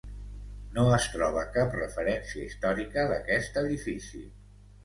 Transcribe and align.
No 0.77 0.85
es 0.97 1.05
troba 1.15 1.43
cap 1.59 1.77
referència 1.81 2.47
històrica 2.47 3.07
d'aquest 3.13 3.61
edifici. 3.63 4.27